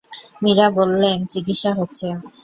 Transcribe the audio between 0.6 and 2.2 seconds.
বললেন, চিকিৎসা হচ্ছে।